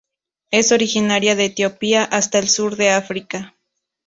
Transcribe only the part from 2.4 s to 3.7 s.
sur de África.